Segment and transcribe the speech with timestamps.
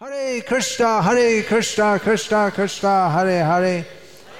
[0.00, 3.84] Hare Krishna, Hare Krishna, Krishna Krishna, Hare Hare.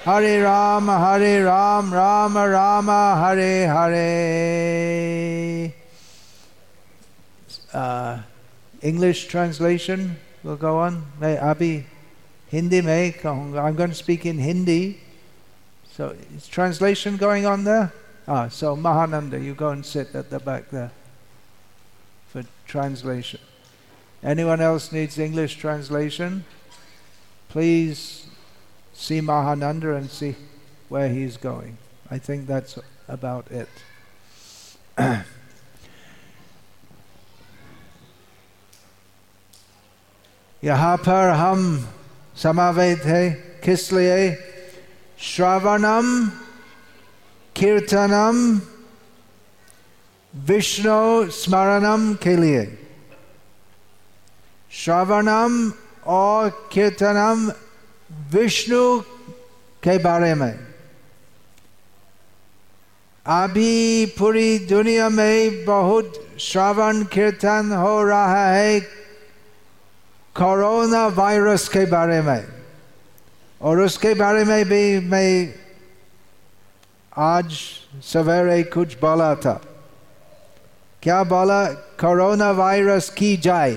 [0.05, 5.75] Hare Rama, Hare Ram, Rama Rama, Hare Hare.
[7.73, 8.21] Uh,
[8.83, 11.05] English translation will go on.
[11.19, 11.83] May Abhi
[12.47, 15.01] Hindi may I'm going to speak in Hindi.
[15.91, 17.93] So is translation going on there?
[18.29, 20.93] Ah, so Mahananda, you go and sit at the back there
[22.29, 23.41] for translation.
[24.24, 26.46] Anyone else needs English translation?
[27.50, 28.26] Please
[28.94, 30.36] see Mahananda and see
[30.90, 31.78] where he's going.
[32.10, 33.70] I think that's about it.
[40.64, 41.64] यहाँ पर हम
[42.42, 43.30] समावेत है
[43.64, 44.30] किस लिए
[45.20, 46.08] श्रवणम
[47.56, 48.38] कीर्तनम
[50.34, 52.64] विष्णु स्मरणम के लिए
[54.71, 55.73] श्रवणम
[56.07, 57.51] और कीर्तनम
[58.33, 59.01] विष्णु
[59.83, 60.53] के बारे में
[63.27, 68.81] अभी पूरी दुनिया में बहुत श्रवण कीर्तन हो रहा है
[70.37, 72.45] कोरोना वायरस के बारे में
[73.61, 75.55] और उसके बारे में भी मैं
[77.19, 77.53] आज
[78.05, 79.61] सवेरे कुछ बोला था
[81.03, 81.65] क्या बोला
[82.01, 83.77] कोरोना वायरस की जाए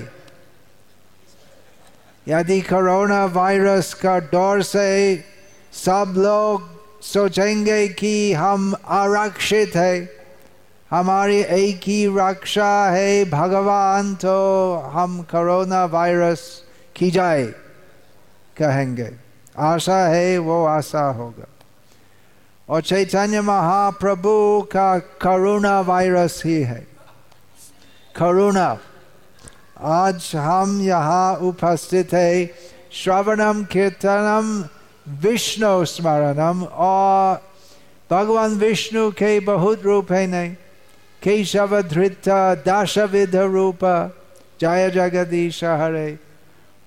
[2.28, 5.24] यदि कोरोना वायरस का डर से
[5.72, 6.70] सब लोग
[7.02, 10.08] सोचेंगे कि हम आरक्षित है,
[10.90, 14.36] हमारी एक ही रक्षा है भगवान तो
[14.92, 16.62] हम कोरोना वायरस
[16.96, 17.46] की जाए,
[18.56, 19.10] कहेंगे।
[19.58, 21.48] आशा है वो आशा होगा।
[22.68, 26.86] और चैतन्य महाप्रभु का करुणा वायरस ही है।
[28.16, 28.76] करुणा
[29.80, 32.50] आज हम यहाँ उपस्थित है।
[32.92, 34.64] श्रवणम, कीर्तनम,
[35.14, 37.50] विष्णु स्मरणम। और
[38.10, 40.54] भगवान विष्णु के बहुत रूप है नहीं।
[41.22, 42.28] केशव, धृत
[42.68, 43.78] दशविध रूप।
[44.60, 46.18] जय जगदीश हरे।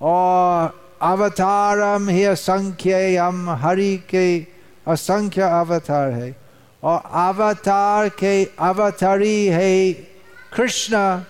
[0.02, 4.46] और अवतारम ही असंख्य हम हरि के
[4.88, 6.36] असंख्य अवतार है।
[6.82, 9.92] और अवतार के अवतारी है
[10.56, 11.22] कृष्ण।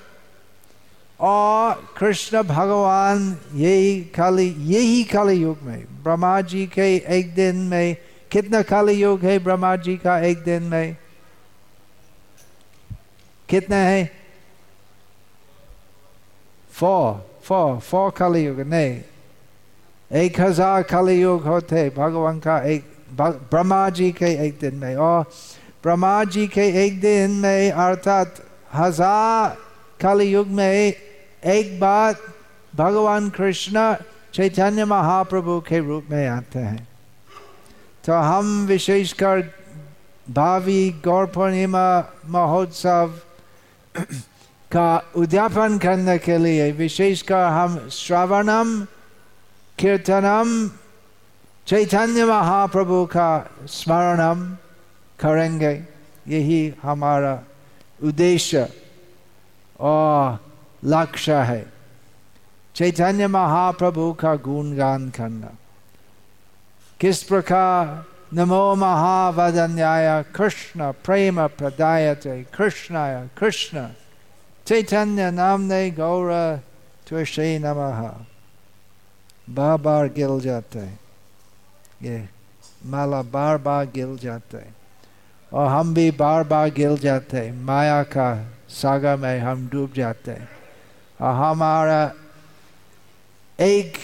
[1.21, 7.97] और कृष्ण भगवान यही खाली, यही काली युग में ब्रह्मा जी के एक दिन में,
[8.31, 10.97] कितना काली युग है ब्रह्मा जी का एक दिन में?
[13.49, 14.11] कितना है?
[16.73, 19.01] फोर फोर फोर काली युग नहीं।
[20.13, 25.25] एक हज़ार काली युग होते भगवान का एक ब्रह्मा जी के एक दिन में। और
[25.83, 28.43] ब्रह्मा जी के एक दिन में, अर्थात
[28.75, 29.57] हज़ार
[30.01, 30.95] काली युग में
[31.47, 32.17] एक बार
[32.77, 33.95] भगवान कृष्ण
[34.35, 36.89] चैतन्य महाप्रभु के रूप में आते हैं।
[38.05, 39.51] तो हम विशेषकर
[40.31, 43.15] भावी गौर पूर्णिमा महोत्सव
[44.73, 48.87] का उद्यापन करने के लिए विशेषकर हम श्रवणम,
[49.79, 50.71] कीर्तनम,
[51.67, 54.57] चैतन्य महाप्रभु का स्मरणम
[55.21, 55.85] करेंगे।
[56.29, 57.43] यही हमारा
[58.03, 58.69] उद्देश्य।
[59.81, 60.46] और
[60.87, 61.73] लक्ष्य है।
[62.75, 65.51] चैतन्य महाप्रभु का गुणगान करना।
[67.01, 68.05] किस प्रकार
[68.35, 73.89] नमो महावदन्याय, कृष्ण प्रेम प्रदायते, कृष्णाय कृष्ण।
[74.67, 76.61] चैतन्य नाम नामने गौर
[77.09, 78.13] त्वशे नम।
[79.55, 80.79] बार बार गिल जाते।
[82.03, 82.29] ये
[82.87, 84.59] माला बार बार गिल जाते।
[85.53, 90.66] और हम भी बार बार गिल जाते। माया का सागर में हम डूब जाते। और
[91.21, 92.05] हमारा
[93.59, 93.97] एक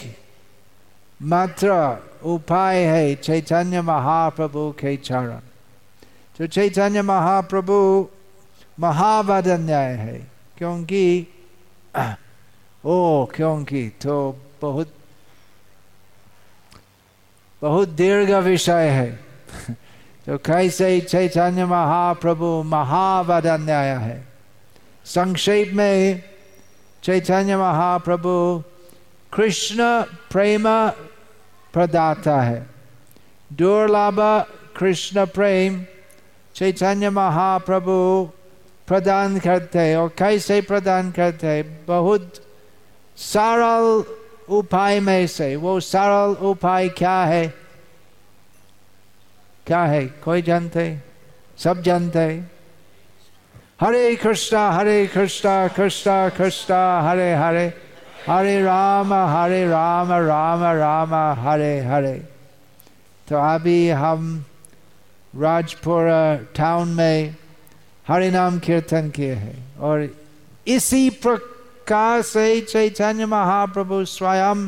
[1.23, 1.71] मात्र
[2.25, 5.39] उपाय है चैतन्य महाप्रभु के चरण
[6.37, 7.75] तो चैतन्य महाप्रभु
[8.79, 10.17] महावदन्याय है
[10.57, 11.27] क्योंकि
[12.85, 14.15] ओ क्योंकि तो
[14.61, 14.93] बहुत
[17.61, 19.09] बहुत दीर्घ विषय है
[20.25, 24.21] तो कैसे चैतन्य महाप्रभु महावदन्याय है
[25.05, 26.32] संक्षेप में
[27.03, 28.63] चैतन्य महाप्रभु
[29.33, 30.01] कृष्ण
[30.31, 30.63] प्रेम
[31.73, 32.69] प्रदाता है।
[33.53, 34.45] दुर्लभ
[34.77, 35.85] कृष्ण प्रेम
[36.55, 38.29] चैतन्य महाप्रभु
[38.87, 41.85] प्रदान करते हैं और कैसे प्रदान करते हैं?
[41.85, 42.33] बहुत
[43.17, 44.03] सरल
[44.49, 47.53] उपाय में से। वो सरल उपाय क्या है?
[49.67, 50.07] क्या है?
[50.07, 50.99] कोई जानते?
[51.57, 52.19] सब जानते
[53.83, 57.65] हरे कृष्णा हरे कृष्णा कृष्णा कृष्णा हरे हरे
[58.27, 62.13] हरे राम हरे राम राम राम हरे हरे
[63.27, 64.23] तो अभी हम
[65.33, 67.35] राजपुरा टाउन में
[68.07, 70.07] हरे नाम कीर्तन किए हैं और
[70.67, 74.63] इसी प्रकार से चैतन्य महाप्रभु स्वयं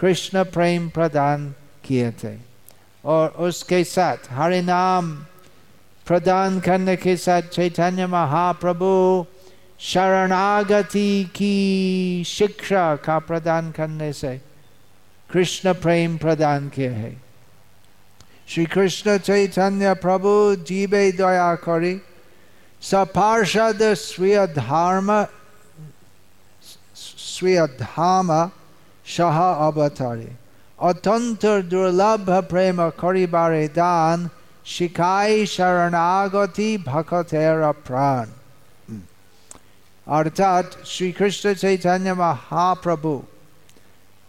[0.00, 1.46] कृष्ण प्रेम प्रदान
[1.84, 2.34] किए थे
[3.04, 5.14] और उसके साथ हरे नाम
[6.06, 9.26] प्रदान करने के साथ चैतन्य महाप्रभु
[9.80, 14.40] शरणागति की शिक्षा का प्रदान करने से
[15.32, 17.22] कृष्ण प्रेम प्रदान किए है।
[18.48, 22.00] श्री कृष्ण चैतन्य प्रभु, जीवे दया करी,
[22.82, 25.26] सपार्षद स्वीय धर्म,
[26.94, 28.50] स्वीय धाम
[29.06, 30.32] सह अवतरे।
[30.82, 34.28] अत्यंत दुर्लभ प्रेम करिबारे दान
[34.66, 38.26] शिखाई शरणागति भकतेरा प्राण।
[38.88, 39.02] हम्म।
[40.08, 43.22] अर्थात श्री कृष्ण चैतन्य महाप्रभु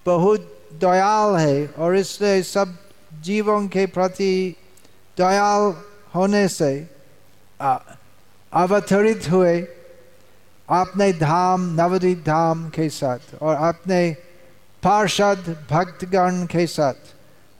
[0.05, 2.77] बहुत दयाल है और इसलिए सब
[3.21, 4.55] जीवों के प्रति
[5.17, 5.73] दयाल
[6.15, 6.89] होने से
[8.53, 9.61] अवतरित हुए
[10.69, 14.17] अपने धाम, नवदीप धाम के साथ और अपने
[14.83, 16.99] पार्षद, भक्तगण के साथ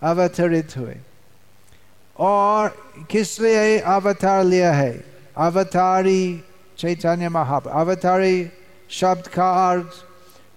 [0.04, 0.96] अवतरित हुए।
[2.20, 5.06] और किस लिए अवतार लिया है।
[5.38, 6.44] अवतारी
[6.78, 8.50] चैतन्य महाप अवतारी
[8.90, 9.90] शब्द का अर्थ,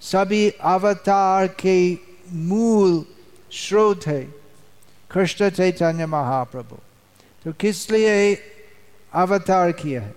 [0.01, 1.99] सभी अवतार के
[2.33, 3.05] मूल
[3.53, 4.35] स्रोत है।
[5.11, 6.77] कृष्ण चैतन्य महाप्रभु।
[7.45, 8.39] तो किस लिए
[9.13, 10.15] अवतार किया है?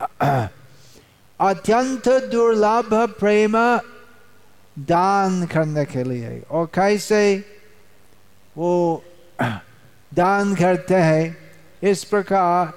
[1.40, 3.52] अत्यंत दुर्लभ प्रेम
[4.78, 7.44] दान करने के लिए। और कैसे?
[8.56, 9.04] वो
[10.14, 11.36] दान करते हैं।
[11.82, 12.72] इस प्रकार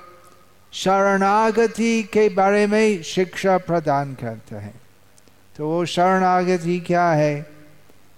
[0.73, 4.81] शरणागति के बारे में शिक्षा प्रदान करते हैं।
[5.57, 7.59] तो वो शरणागति क्या है?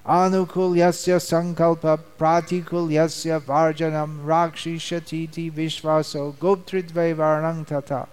[0.08, 1.86] अनुकूल यस्य संकल्प,
[2.19, 8.08] प्रातिकूल यस्य वार्जनम राक्षिषती विश्वासो गोप्तृद्वै वर्णं तथा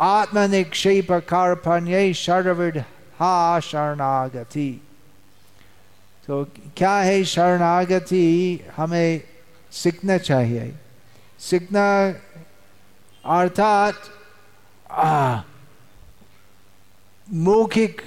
[0.00, 2.78] आत्मनिक्षेप कार्पण्य शर्विड
[3.18, 4.88] हा शरणागति।
[6.26, 6.44] तो
[6.76, 8.60] क्या है शरणागति?
[8.76, 9.29] हमें
[9.72, 10.72] सीखना चाहिए
[11.38, 11.86] सीखना
[13.38, 13.94] अर्थात
[17.28, 18.00] मौखिक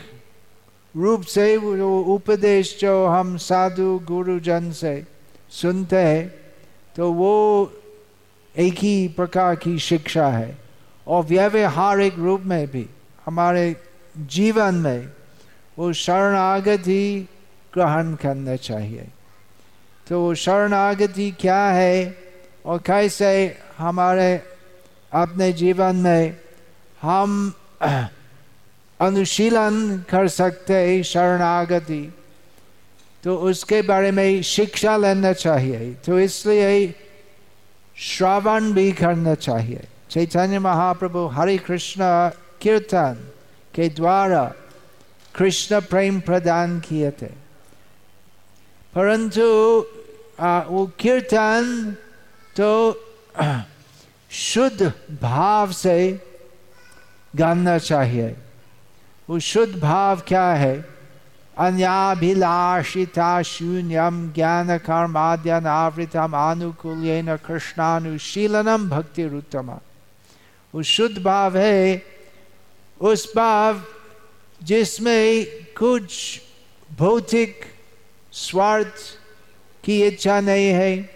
[0.95, 4.95] रूप से वो उपदेश जो हम साधु गुरुजन से
[5.51, 6.27] सुनते हैं
[6.95, 7.31] तो वो
[8.55, 10.57] एक ही प्रकार की शिक्षा है।
[11.07, 12.85] और व्यवहारिक रूप में भी,
[13.25, 13.75] हमारे
[14.17, 15.09] जीवन में
[15.77, 17.27] वो शरणागति
[17.73, 19.07] ग्रहण करना चाहिए।
[20.07, 22.17] तो शरणागति क्या है?
[22.65, 24.41] और कैसे हमारे
[25.13, 26.37] अपने जीवन में
[27.01, 27.53] हम
[29.01, 32.13] अनुशीलन कर सकते हैं शरणागति?
[33.23, 36.95] तो उसके बारे में शिक्षा लेना चाहिए। तो इसलिए
[37.95, 42.01] श्रवण भी करना चाहिए। चैतन्य महाप्रभु हरे कृष्ण
[42.61, 43.31] कीर्तन
[43.73, 44.53] के द्वारा
[45.35, 47.42] कृष्ण प्रेम प्रदान किए थे।
[48.95, 49.45] परंतु
[50.69, 51.95] वो कीर्तन
[52.57, 52.71] तो
[54.31, 54.91] शुद्ध
[55.21, 55.97] भाव से
[57.35, 58.35] गाना चाहिए।
[59.29, 60.75] वो शुद्ध भाव क्या है?
[61.57, 69.69] अन्याभिलाषिता शून्यम ज्ञान कर्माद्यन आवृतम आनुकूल्यन कृष्णानुशीलनम भक्ति उत्तम
[70.73, 72.01] वो शुद्ध भाव है।
[73.01, 73.81] उस भाव
[74.63, 75.45] जिसमें
[75.77, 76.41] कुछ
[76.97, 77.61] भौतिक
[78.33, 78.93] स्वार्थ
[79.83, 81.09] की इच्छा नहीं है।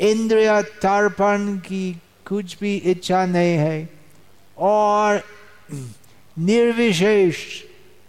[0.00, 3.90] इंद्रिय, तर्पण की कुछ भी इच्छा नहीं है।
[4.58, 5.22] और
[6.38, 7.36] निर्विशेष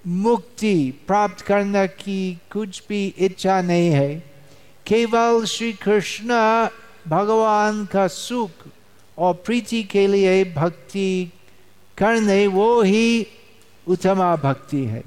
[0.07, 4.15] मुक्ति प्राप्त करने की कुछ भी इच्छा नहीं है।
[4.87, 6.27] केवल श्री कृष्ण
[7.07, 8.67] भगवान का सुख
[9.17, 11.33] और प्रीति के लिए भक्ति
[11.97, 13.27] करने, वो ही
[13.87, 15.03] उत्तमा भक्ति है।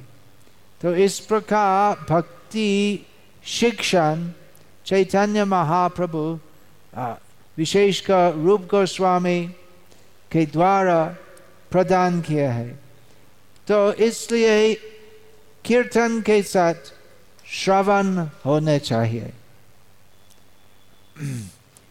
[0.82, 4.28] तो इस प्रकार भक्ति शिक्षण
[4.86, 6.22] चैतन्य महाप्रभु
[7.58, 9.40] विशेषकर रूप गोस्वामी
[10.32, 11.04] के द्वारा
[11.72, 12.68] प्रदान किया है
[13.68, 14.74] तो इसलिए
[15.64, 16.92] कीर्तन के साथ
[17.54, 18.16] श्रवण
[18.46, 19.32] होने चाहिए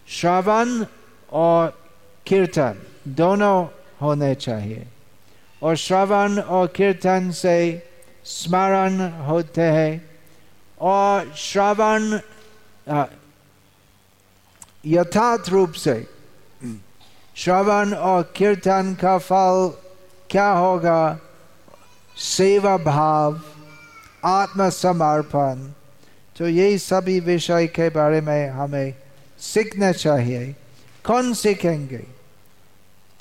[0.09, 0.85] श्रवण
[1.33, 1.67] और
[2.25, 2.81] कीर्तन
[3.17, 3.65] दोनों
[4.01, 4.85] होने चाहिए
[5.61, 7.57] और श्रवण और कीर्तन से
[8.25, 10.08] स्मरण होते हैं
[10.81, 12.19] और श्रवण
[14.85, 16.07] यथार्थ रूप से।
[17.35, 19.71] श्रवण और कीर्तन का फल
[20.29, 21.19] क्या होगा?
[22.17, 23.41] सेवा भाव
[24.25, 25.71] आत्मसमर्पण।
[26.37, 28.95] तो यही सभी विषय के बारे में हमें
[29.39, 30.55] सीखना चाहिए।
[31.03, 32.03] कौन सीखेंगे?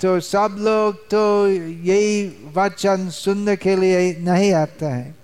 [0.01, 5.18] तो सब लोग तो यही वचन सुनने के लिए नहीं आते हैं।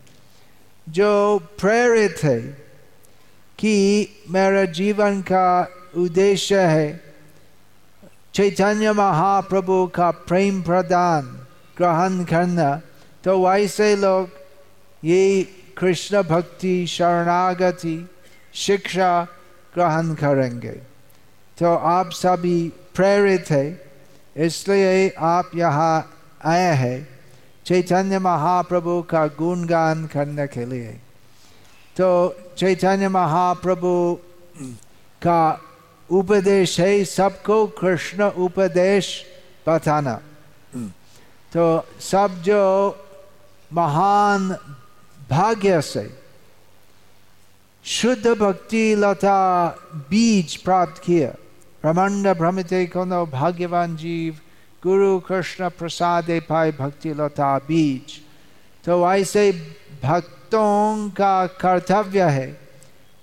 [0.88, 2.40] जो प्रेरित है
[3.60, 5.48] कि मेरा जीवन का
[5.98, 7.04] उद्देश्य है
[8.34, 11.22] चैतन्य महाप्रभु का प्रेम प्रदान,
[11.78, 12.82] ग्रहण करना।
[13.24, 14.30] तो वैसे लोग
[15.04, 15.44] ये
[15.78, 17.98] कृष्ण भक्ति, शरणागति,
[18.56, 19.28] शिक्षा
[19.74, 20.76] ग्रहण करेंगे।
[21.58, 23.66] तो आप सभी प्रेरित है,
[24.38, 26.12] इसलिए आप यहाँ
[26.46, 27.15] आए हैं।
[27.66, 30.92] चैतन्य महाप्रभु का गुणगान करने के लिए
[31.98, 32.10] तो
[32.58, 33.94] चैतन्य महाप्रभु
[35.22, 35.42] का
[36.10, 39.10] उपदेश है सबको कृष्ण उपदेश
[39.68, 40.14] बताना
[41.52, 41.66] तो
[42.02, 42.62] सब जो
[43.74, 44.48] महान
[45.30, 46.08] भाग्य से
[47.86, 49.68] शुद्ध भक्ति लता
[50.10, 51.30] बीज प्राप्त किया
[51.82, 54.40] ब्रह्मांड भ्रमित कोनो भाग्यवान जीव
[54.86, 58.22] गुरु कृष्ण प्रसाद पाए भक्ति लता बीज
[58.86, 59.52] तो ऐसे
[60.04, 62.66] भक्तों का कर्तव्य है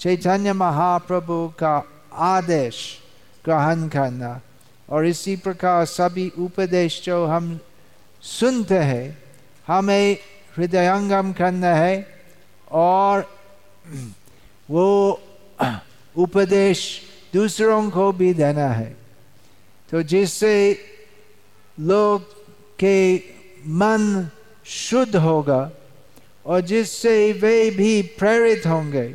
[0.01, 2.99] चैतन्य महाप्रभु का आदेश
[3.45, 4.41] ग्रहण करना।
[4.91, 7.59] और इसी प्रकार सभी उपदेश जो हम
[8.23, 9.19] सुनते हैं,
[9.67, 10.17] हमें
[10.57, 11.95] हृदयंगम करना है
[12.71, 13.31] और
[14.71, 15.21] वो
[16.17, 17.03] उपदेश
[17.35, 18.97] दूसरों को भी देना है।
[19.91, 20.53] तो जिससे
[21.81, 22.23] लोग
[22.81, 23.17] के
[23.67, 24.29] मन
[24.67, 25.71] शुद्ध होगा
[26.47, 29.07] और जिससे वे भी प्रेरित होंगे।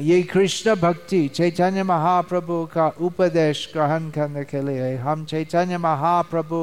[0.00, 6.60] ये कृष्ण भक्ति चैतन्य महाप्रभु का उपदेश ग्रहण करने के लिए हम चैतन्य महाप्रभु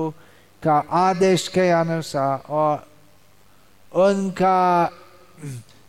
[0.63, 2.85] का आदेश के अनुसार और
[3.91, 4.91] उनका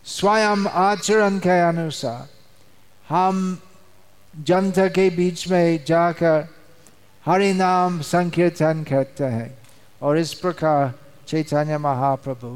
[0.07, 2.29] स्वयं आचरण के अनुसार
[3.09, 3.59] हम
[4.35, 6.49] जनता के बीच में जाकर
[7.31, 9.51] हरि नाम संकीर्तन करते हैं
[10.03, 10.93] और इस प्रकार
[11.29, 12.49] चैतन्य महाप्रभु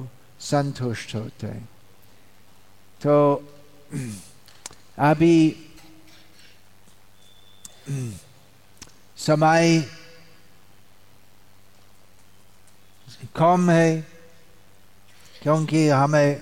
[0.42, 1.68] संतुष्ट होते हैं
[3.00, 3.14] तो
[4.98, 5.36] अभी
[9.18, 9.84] समय
[13.36, 14.00] कम है
[15.42, 16.40] क्योंकि हमें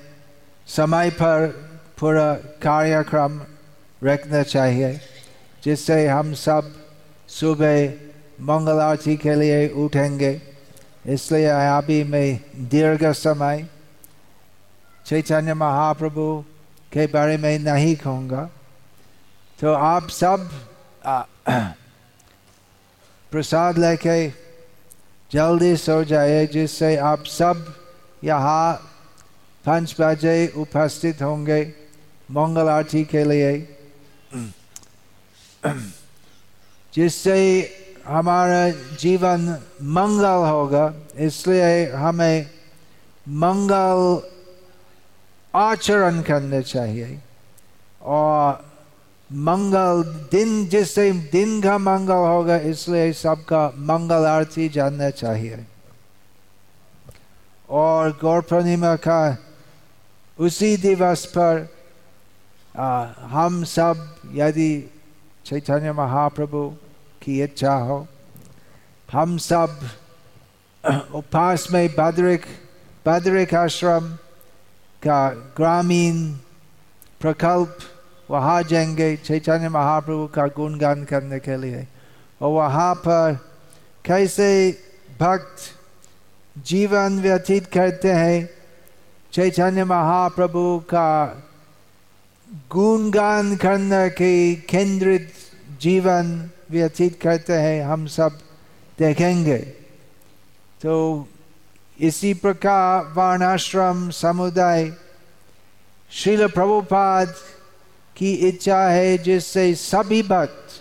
[0.69, 1.47] समय पर
[2.01, 3.41] पूरा कार्यक्रम
[4.03, 4.93] रखना चाहिए
[5.65, 6.73] जिससे हम सब
[7.31, 8.12] सुबह
[8.42, 10.40] मंगल आरती के लिए उठेंगे।
[11.06, 12.28] इसलिए अभी मैं
[12.70, 13.68] दीर्घ समय
[15.06, 16.25] चैतन्य महाप्रभु
[16.92, 18.42] के बारे में नहीं कहूँगा।
[19.61, 20.49] तो आप सब
[23.32, 24.28] प्रसाद लेके
[25.30, 27.64] जल्दी सो जाए जिससे आप सब
[28.25, 28.75] यहाँ
[29.64, 31.62] पाँच बजे उपस्थित होंगे
[32.30, 33.52] मंगल आरती के लिए।
[36.94, 37.38] जिससे
[38.06, 38.68] हमारा
[39.00, 39.49] जीवन
[39.97, 42.47] मंगल होगा इसलिए हमें
[43.40, 44.00] मंगल
[45.54, 47.18] आचरण करने चाहिए
[48.02, 48.64] और
[49.30, 55.64] मंगल दिन जिससे दिन का मंगल होगा इसलिए सबका मंगल आरती जानना चाहिए
[57.71, 59.21] और गौर पूर्णिमा का
[60.38, 61.68] उसी दिवस पर
[62.75, 64.73] आ, हम सब यदि
[65.47, 66.71] चैतन्य महाप्रभु
[67.23, 68.07] की इच्छा हो
[69.12, 69.79] हम सब
[71.14, 72.47] उपास में बद्रिक
[73.07, 74.14] बद्रिक आश्रम
[75.02, 76.33] का ग्रामीण
[77.21, 77.79] प्रकल्प,
[78.31, 81.87] वहाँ जाएँगे चैतन्य महाप्रभु का गुणगान करने के लिए।
[82.43, 83.38] और वहाँ पर
[84.05, 84.49] कैसे
[85.21, 85.57] भक्त
[86.67, 88.49] जीवन व्यतीत करते हैं,
[89.33, 91.43] चैतन्य महाप्रभु का
[92.71, 95.33] गुणगान करने के केंद्रित
[95.81, 98.38] जीवन व्यतीत करते हैं, हम सब
[98.99, 99.59] देखेंगे।
[100.83, 101.29] तो
[102.00, 104.91] इसी प्रकार वर्णाश्रम समुदाय
[106.12, 107.35] शिल प्रभुपाद
[108.17, 110.81] की इच्छा है जिससे सभी भक्त,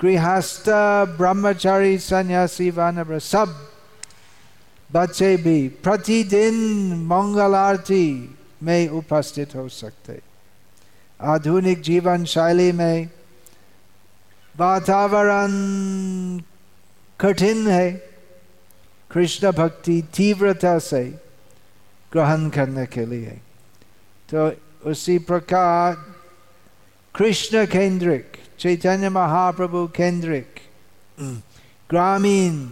[0.00, 0.68] गृहस्थ,
[1.16, 3.48] ब्रह्मचारी, सन्यासी, वानर सब
[4.90, 6.54] बच्चे भी प्रतिदिन
[7.06, 10.18] मंगल आरती में उपस्थित हो सकते।
[11.20, 13.08] आधुनिक जीवन शैली में
[14.58, 15.52] वातावरण
[17.20, 17.90] कठिन है।
[19.10, 21.02] कृष्ण भक्ति तीव्रता से
[22.12, 23.40] ग्रहण करने के लिए।
[24.28, 24.50] तो
[24.90, 25.94] उसी प्रकार
[27.14, 30.60] कृष्ण केंद्रिक, चैतन्य महाप्रभु केंद्रिक,
[31.90, 32.68] ग्रामीण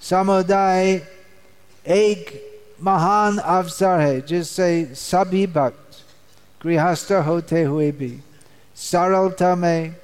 [0.00, 0.90] समुदाय
[1.86, 2.30] एक
[2.82, 6.04] महान अवसर है, जिससे सभी भक्त
[6.62, 8.12] गृहस्थ होते हुए भी
[8.76, 9.96] सरलता में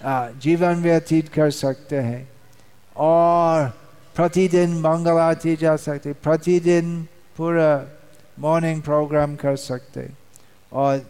[0.00, 2.28] जीवन व्यतीत कर सकते हैं
[2.96, 3.68] और
[4.16, 7.02] प्रतिदिन मंगल आरती जा सकते, प्रतिदिन
[7.36, 7.70] पूरा
[8.38, 10.08] मॉर्निंग प्रोग्राम कर सकते।
[10.72, 11.04] और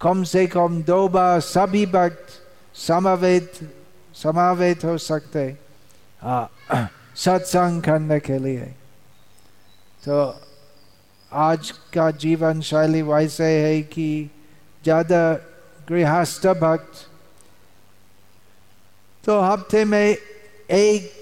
[0.00, 2.26] कम से कम दो बार सभी भक्त
[2.78, 3.58] समावेत
[4.14, 5.56] समावेत हो सकते
[6.22, 8.64] सत्संग करने के लिए।
[10.02, 10.18] तो
[11.32, 14.30] आज का जीवन शैली वैसे है कि
[14.82, 15.32] ज़्यादा
[15.88, 17.07] गृहस्थ भक्त
[19.28, 20.16] तो हफ़्ते में
[20.70, 21.12] एक,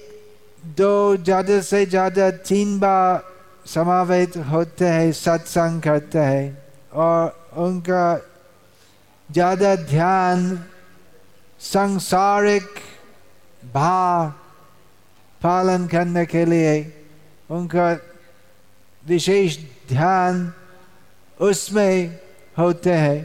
[0.78, 3.22] दो, ज़्यादा से ज़्यादा तीन बार
[3.66, 6.46] समावेत होते हैं, सत्संग करते हैं।
[6.94, 8.06] और उनका
[9.28, 10.38] ज़्यादा ध्यान
[11.60, 12.68] सांसारिक
[13.74, 14.30] भाव
[15.42, 16.74] पालन करने के लिए,
[17.50, 17.90] उनका
[19.02, 19.58] विशेष
[19.88, 20.52] ध्यान
[21.42, 22.18] उसमें
[22.58, 23.20] होते हैं।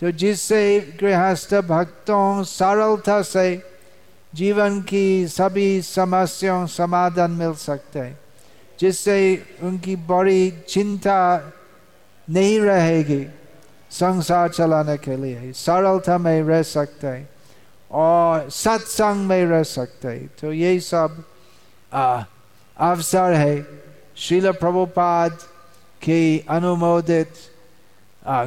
[0.00, 0.62] तो जिससे
[1.00, 3.71] गृहस्थ भक्तों सरलता से
[4.34, 8.18] जीवन की सभी समस्याओं समाधान मिल सकते हैं।
[8.80, 9.18] जिससे
[9.62, 11.52] उनकी बड़ी चिंता
[12.30, 13.26] नहीं रहेगी
[13.90, 17.28] संसार चलाने के लिए। सरलता में रह सकते हैं
[17.90, 21.22] और सत्संग में रह सकते हैं। तो ये सब
[21.92, 23.54] अवसर है
[24.16, 25.32] शिल प्रभुपाद
[26.02, 27.32] के अनुमोदित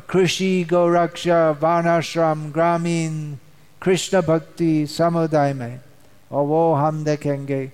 [0.10, 3.36] कृषि, गौरक्षा वर्णाश्रम ग्रामीण
[3.86, 5.80] कृष्ण भक्ति समुदाय में
[6.32, 7.66] और वो हम देखेंगे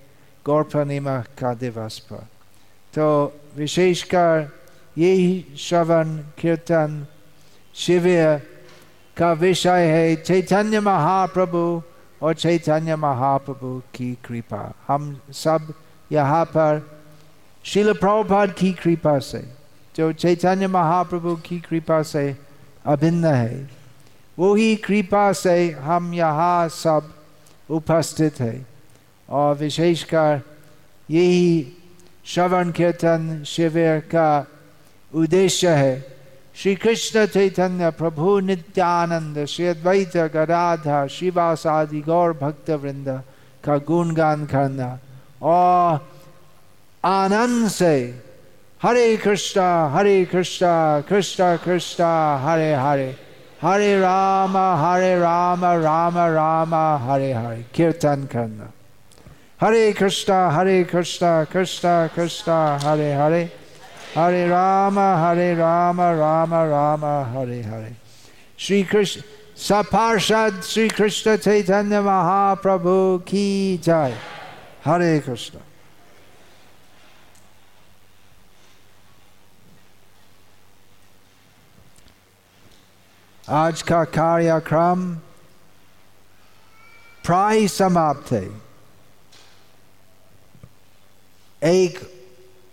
[0.46, 2.26] गौर पूर्णिमा का दिवस पर
[2.94, 3.06] तो
[3.56, 4.50] विशेषकर
[4.98, 7.06] यही श्रवण कीर्तन
[7.76, 8.38] शिविर
[9.16, 11.64] का विषय है चैतन्य महाप्रभु
[12.22, 15.72] और चैतन्य महाप्रभु की कृपा हम सब
[16.12, 16.86] यहाँ पर
[17.64, 19.44] शिल प्रभुपाद की कृपा से
[19.96, 22.34] जो चैतन्य महाप्रभु की कृपा से
[22.86, 23.81] अभिन्न है
[24.38, 27.14] वही कृपा से हम यहाँ सब
[27.70, 28.66] उपस्थित है।
[29.28, 30.40] और विशेषकर
[31.10, 31.72] यही
[32.24, 34.46] श्रवण कीर्तन शिविर का
[35.14, 36.16] उद्देश्य है।
[36.56, 43.22] श्री कृष्ण चैतन्य प्रभु नित्यानंद, श्री अद्वैत गराधा शिवासादि गौर भक्त वृंद
[43.64, 44.98] का गुणगान करना
[45.42, 46.10] और
[47.04, 48.22] आनंद से
[48.82, 53.16] हरे कृष्णा हरे कृष्णा कृष्णा कृष्णा, हरे हरे।
[53.64, 56.74] हरे राम हरे राम राम राम
[57.08, 58.70] हरे हरे कीर्तन करना
[59.62, 63.42] हरे कृष्णा हरे कृष्णा कृष्णा कृष्णा हरे हरे
[64.16, 67.04] हरे राम हरे राम राम राम
[67.36, 67.94] हरे हरे
[68.58, 69.22] श्री कृष्ण
[69.68, 72.96] सपार्षद श्री कृष्ण चैतन्य महाप्रभु
[73.28, 74.16] की जय
[74.86, 75.58] हरे कृष्ण
[83.52, 85.00] आज का कार्यक्रम
[87.24, 88.46] प्राय समाप्त है
[91.62, 91.98] एक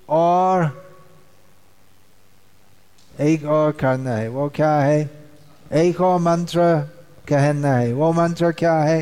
[0.10, 0.64] और
[3.22, 5.02] एक और करना है वो क्या है
[5.74, 6.70] एक और मंत्र
[7.30, 9.02] कहना है वो मंत्र क्या है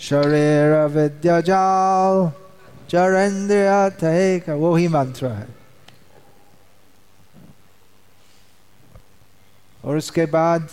[0.00, 2.30] शरीर विद्या जाओ
[2.90, 5.59] चरेंद्रिय वो ही मंत्र है
[9.84, 10.68] और उसके बाद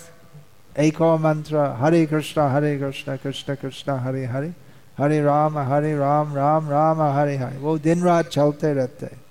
[0.79, 4.53] एक और मंत्र, हरे कृष्णा हरे कृष्णा, कृष्ण कृष्ण, हरे हरे
[4.97, 9.21] हरे राम हरे राम राम राम, हरे हरे, वो दिन रात चलते रहते हैं।